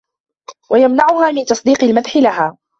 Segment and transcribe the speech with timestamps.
[0.69, 2.57] وَيَمْنَعَهَا مِنْ تَصْدِيقِ الْمَدْحِ لَهَا